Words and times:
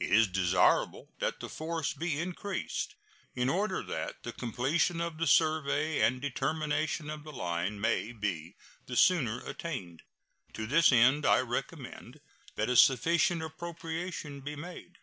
It 0.00 0.10
is 0.10 0.26
desirable 0.26 1.12
that 1.20 1.38
the 1.38 1.48
force 1.48 1.92
be 1.92 2.18
increased, 2.18 2.96
in 3.36 3.48
order 3.48 3.84
that 3.84 4.24
the 4.24 4.32
completion 4.32 5.00
of 5.00 5.18
the 5.18 5.28
survey 5.28 6.00
and 6.00 6.20
determination 6.20 7.08
of 7.08 7.22
the 7.22 7.30
line 7.30 7.80
may 7.80 8.10
be 8.10 8.56
the 8.86 8.96
sooner 8.96 9.38
attained. 9.46 10.02
To 10.54 10.66
this 10.66 10.90
end 10.90 11.24
I 11.24 11.38
recommend 11.42 12.20
that 12.56 12.68
a 12.68 12.74
sufficient 12.74 13.44
appropriation 13.44 14.40
be 14.40 14.56
made. 14.56 14.98